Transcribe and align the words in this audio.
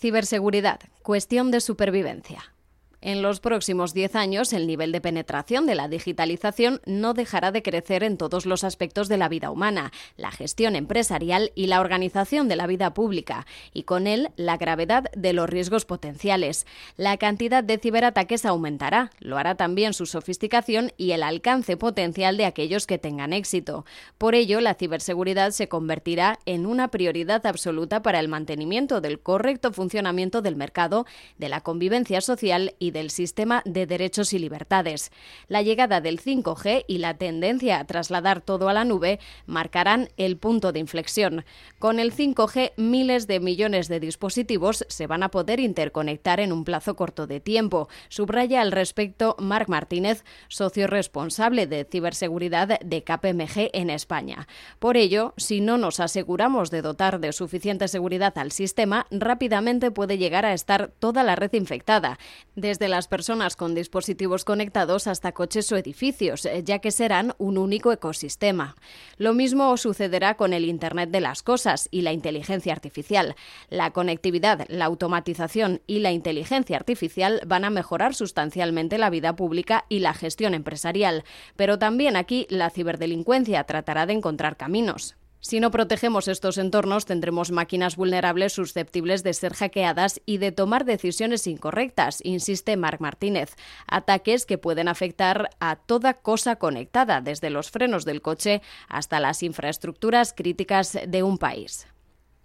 Ciberseguridad, 0.00 0.80
cuestión 1.02 1.50
de 1.50 1.60
supervivencia. 1.60 2.54
En 3.02 3.22
los 3.22 3.40
próximos 3.40 3.94
10 3.94 4.14
años, 4.14 4.52
el 4.52 4.66
nivel 4.66 4.92
de 4.92 5.00
penetración 5.00 5.64
de 5.64 5.74
la 5.74 5.88
digitalización 5.88 6.82
no 6.84 7.14
dejará 7.14 7.50
de 7.50 7.62
crecer 7.62 8.02
en 8.02 8.18
todos 8.18 8.44
los 8.44 8.62
aspectos 8.62 9.08
de 9.08 9.16
la 9.16 9.30
vida 9.30 9.50
humana, 9.50 9.90
la 10.18 10.30
gestión 10.30 10.76
empresarial 10.76 11.50
y 11.54 11.68
la 11.68 11.80
organización 11.80 12.46
de 12.48 12.56
la 12.56 12.66
vida 12.66 12.92
pública, 12.92 13.46
y 13.72 13.84
con 13.84 14.06
él 14.06 14.28
la 14.36 14.58
gravedad 14.58 15.04
de 15.16 15.32
los 15.32 15.48
riesgos 15.48 15.86
potenciales. 15.86 16.66
La 16.98 17.16
cantidad 17.16 17.64
de 17.64 17.78
ciberataques 17.78 18.44
aumentará, 18.44 19.10
lo 19.18 19.38
hará 19.38 19.54
también 19.54 19.94
su 19.94 20.04
sofisticación 20.04 20.92
y 20.98 21.12
el 21.12 21.22
alcance 21.22 21.78
potencial 21.78 22.36
de 22.36 22.44
aquellos 22.44 22.86
que 22.86 22.98
tengan 22.98 23.32
éxito. 23.32 23.86
Por 24.18 24.34
ello, 24.34 24.60
la 24.60 24.74
ciberseguridad 24.74 25.52
se 25.52 25.68
convertirá 25.68 26.38
en 26.44 26.66
una 26.66 26.88
prioridad 26.88 27.46
absoluta 27.46 28.02
para 28.02 28.20
el 28.20 28.28
mantenimiento 28.28 29.00
del 29.00 29.20
correcto 29.20 29.72
funcionamiento 29.72 30.42
del 30.42 30.56
mercado, 30.56 31.06
de 31.38 31.48
la 31.48 31.62
convivencia 31.62 32.20
social 32.20 32.74
y 32.78 32.89
del 32.90 33.10
sistema 33.10 33.62
de 33.64 33.86
derechos 33.86 34.32
y 34.32 34.38
libertades. 34.38 35.10
La 35.48 35.62
llegada 35.62 36.00
del 36.00 36.20
5G 36.20 36.84
y 36.86 36.98
la 36.98 37.14
tendencia 37.14 37.78
a 37.78 37.84
trasladar 37.84 38.40
todo 38.40 38.68
a 38.68 38.72
la 38.72 38.84
nube 38.84 39.20
marcarán 39.46 40.08
el 40.16 40.36
punto 40.36 40.72
de 40.72 40.80
inflexión. 40.80 41.44
Con 41.78 41.98
el 41.98 42.14
5G, 42.14 42.72
miles 42.76 43.26
de 43.26 43.40
millones 43.40 43.88
de 43.88 44.00
dispositivos 44.00 44.84
se 44.88 45.06
van 45.06 45.22
a 45.22 45.30
poder 45.30 45.60
interconectar 45.60 46.40
en 46.40 46.52
un 46.52 46.64
plazo 46.64 46.96
corto 46.96 47.26
de 47.26 47.40
tiempo, 47.40 47.88
subraya 48.08 48.60
al 48.60 48.72
respecto 48.72 49.36
Marc 49.38 49.68
Martínez, 49.68 50.24
socio 50.48 50.86
responsable 50.86 51.66
de 51.66 51.86
ciberseguridad 51.90 52.80
de 52.80 53.02
KPMG 53.02 53.70
en 53.72 53.90
España. 53.90 54.46
Por 54.78 54.96
ello, 54.96 55.34
si 55.36 55.60
no 55.60 55.78
nos 55.78 56.00
aseguramos 56.00 56.70
de 56.70 56.82
dotar 56.82 57.20
de 57.20 57.32
suficiente 57.32 57.88
seguridad 57.88 58.36
al 58.38 58.52
sistema, 58.52 59.06
rápidamente 59.10 59.90
puede 59.90 60.18
llegar 60.18 60.44
a 60.44 60.54
estar 60.54 60.92
toda 60.98 61.22
la 61.22 61.36
red 61.36 61.52
infectada, 61.52 62.18
desde 62.54 62.79
de 62.80 62.88
las 62.88 63.06
personas 63.06 63.54
con 63.54 63.76
dispositivos 63.76 64.44
conectados 64.44 65.06
hasta 65.06 65.30
coches 65.30 65.70
o 65.70 65.76
edificios, 65.76 66.44
eh, 66.44 66.64
ya 66.64 66.80
que 66.80 66.90
serán 66.90 67.34
un 67.38 67.58
único 67.58 67.92
ecosistema. 67.92 68.74
Lo 69.18 69.34
mismo 69.34 69.76
sucederá 69.76 70.34
con 70.34 70.52
el 70.52 70.64
Internet 70.64 71.10
de 71.10 71.20
las 71.20 71.44
Cosas 71.44 71.86
y 71.92 72.02
la 72.02 72.12
inteligencia 72.12 72.72
artificial. 72.72 73.36
La 73.68 73.92
conectividad, 73.92 74.66
la 74.68 74.86
automatización 74.86 75.82
y 75.86 76.00
la 76.00 76.10
inteligencia 76.10 76.76
artificial 76.76 77.40
van 77.46 77.64
a 77.64 77.70
mejorar 77.70 78.16
sustancialmente 78.16 78.98
la 78.98 79.10
vida 79.10 79.36
pública 79.36 79.84
y 79.88 80.00
la 80.00 80.14
gestión 80.14 80.54
empresarial, 80.54 81.22
pero 81.54 81.78
también 81.78 82.16
aquí 82.16 82.48
la 82.50 82.70
ciberdelincuencia 82.70 83.62
tratará 83.62 84.06
de 84.06 84.14
encontrar 84.14 84.56
caminos. 84.56 85.19
Si 85.42 85.58
no 85.58 85.70
protegemos 85.70 86.28
estos 86.28 86.58
entornos, 86.58 87.06
tendremos 87.06 87.50
máquinas 87.50 87.96
vulnerables 87.96 88.52
susceptibles 88.52 89.22
de 89.22 89.32
ser 89.32 89.54
hackeadas 89.54 90.20
y 90.26 90.36
de 90.36 90.52
tomar 90.52 90.84
decisiones 90.84 91.46
incorrectas, 91.46 92.20
insiste 92.24 92.76
Marc 92.76 93.00
Martínez. 93.00 93.56
Ataques 93.86 94.44
que 94.44 94.58
pueden 94.58 94.86
afectar 94.86 95.48
a 95.58 95.76
toda 95.76 96.12
cosa 96.14 96.56
conectada, 96.56 97.22
desde 97.22 97.48
los 97.48 97.70
frenos 97.70 98.04
del 98.04 98.20
coche 98.20 98.60
hasta 98.88 99.18
las 99.18 99.42
infraestructuras 99.42 100.34
críticas 100.34 100.98
de 101.06 101.22
un 101.22 101.38
país. 101.38 101.86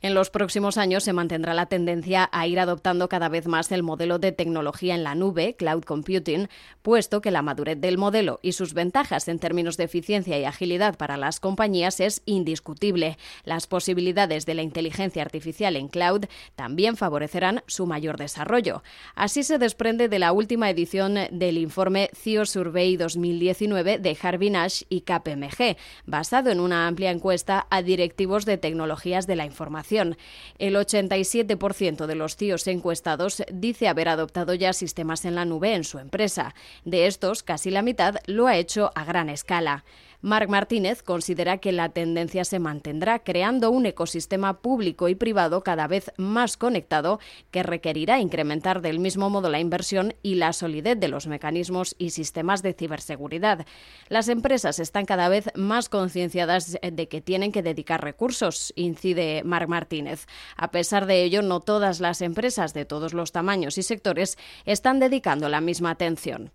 En 0.06 0.14
los 0.14 0.30
próximos 0.30 0.78
años 0.78 1.04
se 1.04 1.14
mantendrá 1.14 1.56
la 1.56 1.66
tendencia 1.66 2.30
a 2.32 2.46
ir 2.46 2.60
adoptando 2.60 3.10
cada 3.10 3.28
vez 3.28 3.48
más 3.48 3.72
el 3.72 3.82
modelo 3.82 4.20
de 4.20 4.32
tecnología 4.32 4.94
en 4.94 5.04
la 5.04 5.16
nube, 5.16 5.56
cloud 5.56 5.84
computing, 5.84 6.48
puesto 6.84 7.22
que 7.22 7.32
la 7.32 7.42
madurez 7.42 7.82
del 7.82 7.98
modelo 7.98 8.40
y 8.44 8.52
sus 8.52 8.76
ventajas 8.76 9.28
en 9.28 9.40
términos 9.40 9.78
de 9.78 9.86
eficiencia 9.86 10.38
y 10.38 10.46
agilidad 10.46 10.96
para 10.96 11.18
las 11.18 11.40
compañías 11.40 12.00
es 12.02 12.22
indiscutible. 12.28 13.18
Las 13.46 13.66
posibilidades 13.66 14.46
de 14.46 14.54
la 14.54 14.62
inteligencia 14.62 15.24
artificial 15.24 15.76
en 15.76 15.88
cloud 15.88 16.26
también 16.56 16.98
favorecerán 16.98 17.64
su 17.66 17.88
mayor 17.88 18.18
desarrollo. 18.18 18.84
Así 19.16 19.42
se 19.42 19.58
desprende 19.58 20.08
de 20.08 20.20
la 20.20 20.34
última 20.34 20.70
edición 20.70 21.18
del 21.32 21.58
informe 21.58 22.12
CIO 22.14 22.46
Survey 22.46 22.96
2019 22.96 23.98
de 23.98 24.18
Harvey 24.22 24.52
Nash 24.52 24.84
y 24.88 25.02
KPMG, 25.02 25.78
basado 26.06 26.52
en 26.52 26.60
una 26.60 26.86
amplia 26.86 27.10
encuesta 27.10 27.66
a 27.72 27.82
directivos 27.82 28.46
de 28.46 28.60
tecnologías 28.60 29.26
de 29.26 29.36
la 29.36 29.48
información 29.48 29.95
el 30.00 30.76
87% 30.76 32.06
de 32.06 32.16
los 32.16 32.36
CIOs 32.36 32.68
encuestados 32.68 33.44
dice 33.52 33.88
haber 33.88 34.10
adoptado 34.10 34.54
ya 34.54 34.74
sistemas 34.74 35.26
en 35.26 35.36
la 35.36 35.46
nube 35.46 35.74
en 35.74 35.84
su 35.84 36.00
empresa. 36.00 36.56
De 36.84 37.08
estos, 37.08 37.44
casi 37.44 37.72
la 37.72 37.82
mitad 37.82 38.16
lo 38.26 38.48
ha 38.48 38.58
hecho 38.58 38.92
a 38.96 39.06
gran 39.06 39.30
escala. 39.30 39.84
Marc 40.26 40.50
Martínez 40.50 41.04
considera 41.04 41.60
que 41.60 41.72
la 41.72 41.90
tendencia 41.90 42.46
se 42.46 42.58
mantendrá 42.58 43.20
creando 43.20 43.70
un 43.70 43.86
ecosistema 43.86 44.60
público 44.60 45.08
y 45.08 45.14
privado 45.14 45.62
cada 45.62 45.86
vez 45.86 46.12
más 46.18 46.58
conectado 46.58 47.20
que 47.52 47.62
requerirá 47.62 48.20
incrementar 48.20 48.82
del 48.82 48.98
mismo 48.98 49.30
modo 49.30 49.52
la 49.52 49.60
inversión 49.60 50.16
y 50.24 50.34
la 50.34 50.52
solidez 50.52 51.00
de 51.00 51.10
los 51.10 51.28
mecanismos 51.28 51.96
y 52.00 52.10
sistemas 52.10 52.64
de 52.64 52.74
ciberseguridad. 52.74 53.68
Las 54.10 54.28
empresas 54.28 54.80
están 54.80 55.06
cada 55.06 55.30
vez 55.30 55.52
más 55.54 55.90
concienciadas 55.90 56.76
de 56.82 57.08
que 57.08 57.22
tienen 57.22 57.52
que 57.52 57.62
dedicar 57.62 58.04
recursos, 58.04 58.74
incide 58.76 59.44
Marc 59.44 59.70
Martínez. 59.70 60.26
A 60.58 60.72
pesar 60.72 61.06
de 61.06 61.24
ello, 61.24 61.44
no 61.44 61.60
todas 61.60 62.00
las 62.00 62.24
empresas 62.24 62.74
de 62.74 62.86
todos 62.86 63.14
los 63.14 63.32
tamaños 63.32 63.78
y 63.78 63.84
sectores 63.84 64.40
están 64.66 65.00
dedicando 65.00 65.50
la 65.50 65.62
misma 65.62 65.92
atención. 65.92 66.52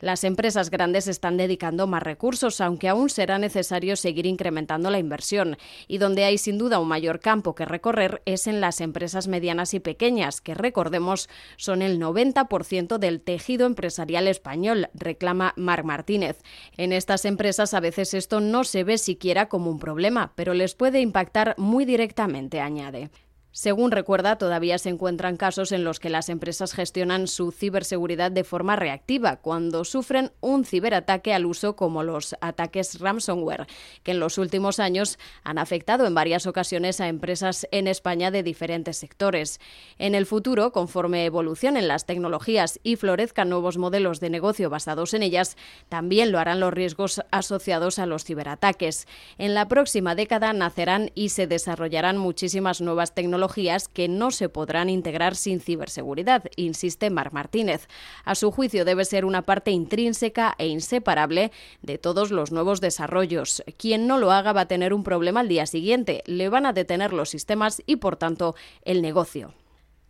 Las 0.00 0.22
empresas 0.24 0.70
grandes 0.70 1.08
están 1.08 1.36
dedicando 1.36 1.86
más 1.86 2.02
recursos, 2.02 2.60
aunque 2.60 2.88
aún 2.88 3.10
será 3.10 3.38
necesario 3.38 3.96
seguir 3.96 4.26
incrementando 4.26 4.90
la 4.90 4.98
inversión. 4.98 5.56
Y 5.88 5.98
donde 5.98 6.24
hay 6.24 6.38
sin 6.38 6.56
duda 6.56 6.78
un 6.78 6.88
mayor 6.88 7.20
campo 7.20 7.54
que 7.54 7.64
recorrer 7.64 8.22
es 8.24 8.46
en 8.46 8.60
las 8.60 8.80
empresas 8.80 9.28
medianas 9.28 9.74
y 9.74 9.80
pequeñas, 9.80 10.40
que 10.40 10.54
recordemos 10.54 11.28
son 11.56 11.82
el 11.82 12.00
90% 12.00 12.98
del 12.98 13.20
tejido 13.20 13.66
empresarial 13.66 14.28
español, 14.28 14.88
reclama 14.94 15.52
Marc 15.56 15.84
Martínez. 15.84 16.42
En 16.76 16.92
estas 16.92 17.24
empresas 17.24 17.74
a 17.74 17.80
veces 17.80 18.14
esto 18.14 18.40
no 18.40 18.64
se 18.64 18.84
ve 18.84 18.98
siquiera 18.98 19.48
como 19.48 19.70
un 19.70 19.78
problema, 19.78 20.32
pero 20.36 20.54
les 20.54 20.74
puede 20.74 21.00
impactar 21.00 21.54
muy 21.58 21.84
directamente, 21.84 22.60
añade. 22.60 23.10
Según 23.58 23.90
recuerda, 23.90 24.38
todavía 24.38 24.78
se 24.78 24.88
encuentran 24.88 25.36
casos 25.36 25.72
en 25.72 25.82
los 25.82 25.98
que 25.98 26.10
las 26.10 26.28
empresas 26.28 26.72
gestionan 26.72 27.26
su 27.26 27.50
ciberseguridad 27.50 28.30
de 28.30 28.44
forma 28.44 28.76
reactiva 28.76 29.38
cuando 29.38 29.84
sufren 29.84 30.30
un 30.40 30.64
ciberataque 30.64 31.34
al 31.34 31.44
uso 31.44 31.74
como 31.74 32.04
los 32.04 32.36
ataques 32.40 33.00
ransomware, 33.00 33.66
que 34.04 34.12
en 34.12 34.20
los 34.20 34.38
últimos 34.38 34.78
años 34.78 35.18
han 35.42 35.58
afectado 35.58 36.06
en 36.06 36.14
varias 36.14 36.46
ocasiones 36.46 37.00
a 37.00 37.08
empresas 37.08 37.66
en 37.72 37.88
España 37.88 38.30
de 38.30 38.44
diferentes 38.44 38.96
sectores. 38.96 39.58
En 39.98 40.14
el 40.14 40.24
futuro, 40.24 40.70
conforme 40.70 41.24
evolucionen 41.24 41.88
las 41.88 42.06
tecnologías 42.06 42.78
y 42.84 42.94
florezcan 42.94 43.48
nuevos 43.48 43.76
modelos 43.76 44.20
de 44.20 44.30
negocio 44.30 44.70
basados 44.70 45.14
en 45.14 45.24
ellas, 45.24 45.56
también 45.88 46.30
lo 46.30 46.38
harán 46.38 46.60
los 46.60 46.72
riesgos 46.72 47.22
asociados 47.32 47.98
a 47.98 48.06
los 48.06 48.22
ciberataques. 48.22 49.08
En 49.36 49.54
la 49.54 49.66
próxima 49.66 50.14
década 50.14 50.52
nacerán 50.52 51.10
y 51.16 51.30
se 51.30 51.48
desarrollarán 51.48 52.18
muchísimas 52.18 52.80
nuevas 52.80 53.16
tecnologías 53.16 53.47
que 53.92 54.08
no 54.08 54.30
se 54.30 54.48
podrán 54.48 54.88
integrar 54.88 55.34
sin 55.34 55.60
ciberseguridad, 55.60 56.44
insiste 56.56 57.10
Marc 57.10 57.32
Martínez. 57.32 57.88
A 58.24 58.34
su 58.34 58.50
juicio 58.50 58.84
debe 58.84 59.04
ser 59.04 59.24
una 59.24 59.42
parte 59.42 59.70
intrínseca 59.70 60.54
e 60.58 60.68
inseparable 60.68 61.50
de 61.82 61.98
todos 61.98 62.30
los 62.30 62.52
nuevos 62.52 62.80
desarrollos. 62.80 63.62
Quien 63.76 64.06
no 64.06 64.18
lo 64.18 64.30
haga 64.30 64.52
va 64.52 64.62
a 64.62 64.68
tener 64.68 64.92
un 64.92 65.02
problema 65.02 65.40
al 65.40 65.48
día 65.48 65.66
siguiente, 65.66 66.22
le 66.26 66.48
van 66.48 66.66
a 66.66 66.72
detener 66.72 67.12
los 67.12 67.30
sistemas 67.30 67.82
y 67.86 67.96
por 67.96 68.16
tanto 68.16 68.54
el 68.84 69.02
negocio. 69.02 69.54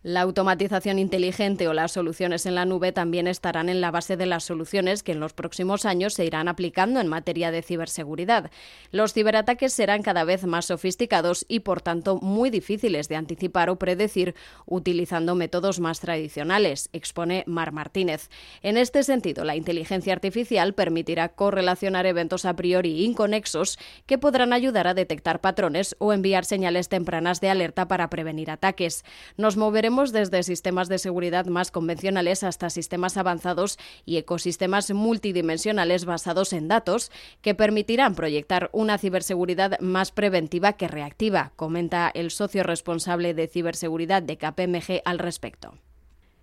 La 0.04 0.20
automatización 0.20 1.00
inteligente 1.00 1.66
o 1.66 1.72
las 1.72 1.91
soluciones 1.91 2.47
en 2.47 2.54
la 2.54 2.64
nube 2.64 2.92
también 2.92 3.26
estarán 3.26 3.69
en 3.69 3.81
la 3.81 3.91
base 3.91 4.16
de 4.16 4.26
las 4.26 4.44
soluciones 4.44 5.03
que 5.03 5.10
en 5.10 5.19
los 5.19 5.32
próximos 5.32 5.84
años 5.84 6.14
se 6.14 6.25
irán 6.25 6.47
aplicando 6.47 7.00
en 7.00 7.09
materia 7.09 7.50
de 7.50 7.62
ciberseguridad. 7.62 8.53
Los 8.92 9.12
ciberataques 9.12 9.72
serán 9.72 10.03
cada 10.03 10.22
vez 10.22 10.44
más 10.44 10.66
sofisticados 10.66 11.44
y, 11.48 11.60
por 11.60 11.82
tanto, 11.82 12.20
muy 12.20 12.48
difíciles 12.48 13.09
de 13.09 13.16
anticipar 13.16 13.70
o 13.70 13.76
predecir 13.81 14.36
utilizando 14.66 15.34
métodos 15.34 15.81
más 15.81 15.98
tradicionales, 15.98 16.91
expone 16.92 17.42
Mar 17.48 17.72
Martínez. 17.72 18.30
En 18.62 18.77
este 18.77 19.03
sentido, 19.03 19.42
la 19.42 19.56
inteligencia 19.56 20.12
artificial 20.12 20.74
permitirá 20.74 21.30
correlacionar 21.30 22.06
eventos 22.06 22.44
a 22.44 22.54
priori 22.54 23.04
inconexos 23.04 23.80
que 24.06 24.16
podrán 24.16 24.53
ayudar 24.53 24.86
a 24.86 24.94
detectar 24.94 25.41
patrones 25.41 25.97
o 25.98 26.12
enviar 26.12 26.44
señales 26.44 26.89
tempranas 26.89 27.41
de 27.41 27.51
alerta 27.51 27.89
para 27.89 28.09
prevenir 28.10 28.53
ataques. 28.53 29.04
Nos 29.36 29.56
moveremos 29.56 29.88
desde 29.89 30.43
sistemas 30.43 30.89
de 30.89 30.99
seguridad 30.99 31.47
más 31.47 31.71
convencionales 31.71 32.45
hasta 32.45 32.69
sistemas 32.69 33.17
avanzados 33.17 33.79
y 34.05 34.19
ecosistemas 34.19 34.91
multidimensionales 34.91 36.05
basados 36.05 36.53
en 36.53 36.69
datos 36.69 37.11
que 37.41 37.55
permitirán 37.55 38.15
proyectar 38.15 38.69
una 38.73 38.99
ciberseguridad 38.99 39.81
más 39.81 40.13
preventiva 40.13 40.75
que 40.75 40.89
reactiva, 40.89 41.53
comenta 41.57 42.11
el 42.13 42.31
socio 42.31 42.63
responsable 42.65 43.33
de 43.33 43.49
ciberseguridad 43.49 44.23
de 44.23 44.37
KPMG 44.37 45.01
al 45.07 45.19
respecto. 45.19 45.75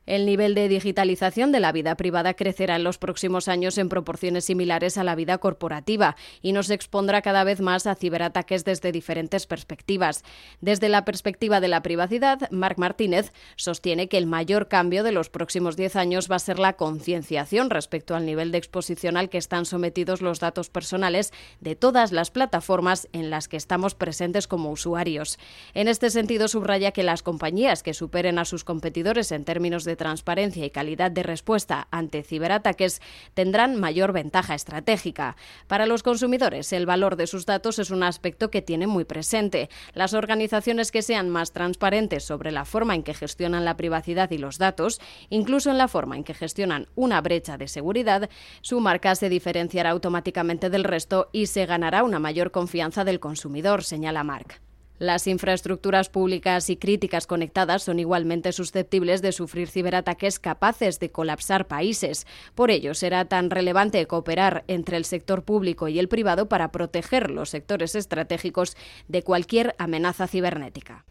El 0.06 0.25
nivel 0.25 0.54
de 0.54 0.68
digitalización 0.68 1.52
de 1.52 1.60
la 1.60 1.72
vida 1.72 1.96
privada 1.96 2.36
crecerá 2.36 2.75
en 2.75 2.84
los 2.84 3.00
próximos 3.00 3.48
años 3.48 3.78
en 3.80 3.90
proporciones 3.90 4.46
similares 4.46 4.98
a 4.98 5.04
la 5.04 5.16
vida 5.16 5.40
corporativa 5.40 6.16
y 6.42 6.52
nos 6.52 6.69
expondrá 6.69 7.24
cada 7.24 7.44
vez 7.44 7.60
más 7.60 7.88
a 7.88 7.96
ciberataques 7.96 8.66
desde 8.66 8.92
diferentes 8.92 9.48
perspectivas. 9.48 10.24
Desde 10.62 10.90
la 10.90 11.06
perspectiva 11.06 11.60
de 11.60 11.69
la 11.69 11.81
privacidad, 11.81 12.50
Marc 12.52 12.78
Martínez 12.78 13.34
sostiene 13.56 14.07
que 14.07 14.18
el 14.18 14.28
mayor 14.28 14.68
cambio 14.68 15.04
de 15.04 15.12
los 15.12 15.30
próximos 15.30 15.75
10 15.75 15.96
años 15.96 16.30
va 16.30 16.36
a 16.36 16.40
ser 16.40 16.60
la 16.60 16.74
concienciación 16.74 17.72
respecto 17.72 18.16
al 18.16 18.25
nivel 18.25 18.51
de 18.51 18.60
exposición 18.60 19.18
al 19.18 19.30
que 19.30 19.40
están 19.40 19.66
sometidos 19.66 20.22
los 20.22 20.40
datos 20.40 20.69
personales 20.69 21.34
de 21.62 21.75
todas 21.75 22.12
las 22.12 22.30
plataformas 22.30 23.08
en 23.12 23.31
las 23.31 23.48
que 23.48 23.58
estamos 23.58 23.96
presentes 23.96 24.48
como 24.48 24.69
usuarios. 24.69 25.40
En 25.74 25.88
este 25.88 26.12
sentido, 26.12 26.48
subraya 26.48 26.92
que 26.92 27.04
las 27.04 27.24
compañías 27.24 27.81
que 27.81 27.96
superen 27.96 28.38
a 28.38 28.46
sus 28.46 28.63
competidores 28.63 29.31
en 29.31 29.46
términos 29.46 29.84
de 29.84 29.95
transparencia 29.96 30.66
y 30.66 30.70
calidad 30.70 31.12
de 31.12 31.24
respuesta 31.24 31.88
ante 31.92 32.24
ciberataques 32.24 33.02
tendrán 33.34 33.80
mayor 33.80 34.14
ventaja 34.14 34.56
estratégica. 34.56 35.36
Para 35.68 35.86
los 35.86 36.04
consumidores, 36.04 36.74
el 36.74 36.86
valor 36.86 37.16
de 37.16 37.28
sus 37.28 37.46
datos 37.46 37.80
es 37.80 37.92
un 37.92 38.04
aspecto 38.04 38.52
que 38.52 38.62
tiene 38.62 38.88
muy 38.88 39.06
presente. 39.06 39.70
Las 39.94 40.14
organizaciones 40.14 40.92
que 40.92 41.02
sean 41.02 41.30
más 41.30 41.52
transparentes 41.52 42.24
sobre 42.24 42.52
la 42.52 42.66
forma 42.66 42.96
en 42.96 43.04
que 43.04 43.14
gestionan 43.14 43.66
la 43.66 43.78
privacidad 43.78 44.32
y 44.32 44.38
los 44.38 44.58
datos, 44.58 45.00
incluso 45.30 45.72
en 45.72 45.78
la 45.78 45.88
forma 45.88 46.18
en 46.18 46.24
que 46.24 46.34
gestionan 46.34 46.88
una 46.96 47.22
brecha 47.22 47.58
de 47.58 47.68
seguridad, 47.68 48.30
su 48.62 48.80
marca 48.80 49.16
se 49.16 49.30
diferenciará 49.30 49.92
automáticamente 49.92 50.70
del 50.70 50.84
resto 50.84 51.30
y 51.32 51.48
se 51.48 51.66
ganará 51.66 52.04
una 52.04 52.20
mayor 52.20 52.52
confianza 52.52 53.04
del 53.04 53.20
consumidor, 53.20 53.84
señala 53.84 54.24
Mark. 54.24 54.65
Las 54.98 55.28
infraestructuras 55.28 56.08
públicas 56.08 56.70
y 56.70 56.78
críticas 56.78 57.28
conectadas 57.28 57.84
son 57.84 58.00
igualmente 58.00 58.54
susceptibles 58.54 59.22
de 59.22 59.34
sufrir 59.34 59.68
ciberataques 59.68 60.40
capaces 60.40 61.02
de 61.02 61.12
colapsar 61.12 61.68
países. 61.68 62.26
Por 62.56 62.72
ello, 62.72 62.94
será 62.94 63.26
tan 63.26 63.50
relevante 63.50 64.06
cooperar 64.08 64.64
entre 64.68 64.96
el 64.96 65.04
sector 65.04 65.44
público 65.44 65.90
y 65.90 66.00
el 66.00 66.08
privado 66.08 66.48
para 66.48 66.72
proteger 66.72 67.30
los 67.30 67.50
sectores 67.50 67.94
estratégicos 67.94 68.78
de 69.10 69.22
cualquier 69.22 69.76
amenaza 69.80 70.28
cibernética. 70.28 71.04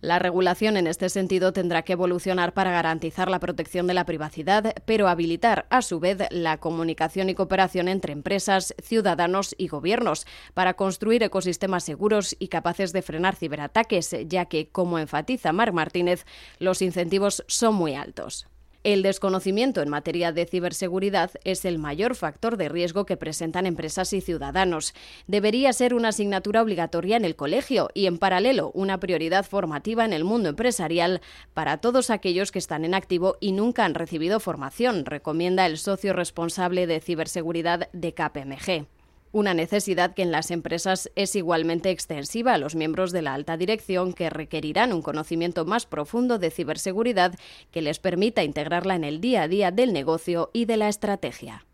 La 0.00 0.18
regulación 0.18 0.78
en 0.78 0.86
este 0.86 1.10
sentido 1.10 1.52
tendrá 1.52 1.82
que 1.82 1.92
evolucionar 1.92 2.54
para 2.54 2.70
garantizar 2.70 3.30
la 3.30 3.38
protección 3.38 3.86
de 3.86 3.92
la 3.92 4.06
privacidad, 4.06 4.74
pero 4.86 5.08
habilitar 5.08 5.66
a 5.68 5.82
su 5.82 6.00
vez 6.00 6.18
la 6.30 6.56
comunicación 6.56 7.28
y 7.28 7.34
cooperación 7.34 7.86
entre 7.86 8.14
empresas, 8.14 8.74
ciudadanos 8.82 9.54
y 9.58 9.68
gobiernos 9.68 10.26
para 10.54 10.72
construir 10.72 11.22
ecosistemas 11.22 11.84
seguros 11.84 12.34
y 12.38 12.48
capaces 12.48 12.94
de 12.94 13.02
frenar 13.02 13.36
ciberataques, 13.36 14.16
ya 14.26 14.46
que, 14.46 14.70
como 14.70 14.98
enfatiza 14.98 15.52
Marc 15.52 15.74
Martínez, 15.74 16.24
los 16.58 16.80
incentivos 16.80 17.44
son 17.46 17.74
muy 17.74 17.94
altos. 17.94 18.46
El 18.82 19.02
desconocimiento 19.02 19.82
en 19.82 19.90
materia 19.90 20.32
de 20.32 20.46
ciberseguridad 20.46 21.32
es 21.44 21.66
el 21.66 21.78
mayor 21.78 22.14
factor 22.14 22.56
de 22.56 22.70
riesgo 22.70 23.04
que 23.04 23.18
presentan 23.18 23.66
empresas 23.66 24.14
y 24.14 24.22
ciudadanos. 24.22 24.94
Debería 25.26 25.74
ser 25.74 25.92
una 25.92 26.08
asignatura 26.08 26.62
obligatoria 26.62 27.18
en 27.18 27.26
el 27.26 27.36
colegio 27.36 27.90
y, 27.92 28.06
en 28.06 28.16
paralelo, 28.16 28.70
una 28.72 28.98
prioridad 28.98 29.44
formativa 29.44 30.06
en 30.06 30.14
el 30.14 30.24
mundo 30.24 30.48
empresarial 30.48 31.20
para 31.52 31.76
todos 31.76 32.08
aquellos 32.08 32.52
que 32.52 32.58
están 32.58 32.86
en 32.86 32.94
activo 32.94 33.36
y 33.38 33.52
nunca 33.52 33.84
han 33.84 33.94
recibido 33.94 34.40
formación, 34.40 35.04
recomienda 35.04 35.66
el 35.66 35.76
socio 35.76 36.14
responsable 36.14 36.86
de 36.86 37.00
ciberseguridad 37.00 37.90
de 37.92 38.14
KPMG. 38.14 38.99
Una 39.32 39.54
necesidad 39.54 40.12
que 40.14 40.22
en 40.22 40.32
las 40.32 40.50
empresas 40.50 41.10
es 41.14 41.36
igualmente 41.36 41.90
extensiva 41.90 42.54
a 42.54 42.58
los 42.58 42.74
miembros 42.74 43.12
de 43.12 43.22
la 43.22 43.34
alta 43.34 43.56
dirección 43.56 44.12
que 44.12 44.28
requerirán 44.28 44.92
un 44.92 45.02
conocimiento 45.02 45.64
más 45.64 45.86
profundo 45.86 46.38
de 46.38 46.50
ciberseguridad 46.50 47.38
que 47.70 47.80
les 47.80 48.00
permita 48.00 48.42
integrarla 48.42 48.96
en 48.96 49.04
el 49.04 49.20
día 49.20 49.42
a 49.42 49.48
día 49.48 49.70
del 49.70 49.92
negocio 49.92 50.50
y 50.52 50.64
de 50.64 50.76
la 50.76 50.88
estrategia. 50.88 51.64